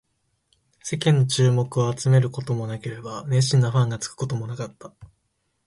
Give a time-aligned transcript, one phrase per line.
[0.81, 4.91] 世間の注目を集めることもなければ、熱心なファンがつくこともなかった